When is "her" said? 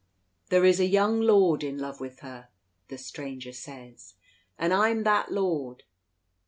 2.21-2.47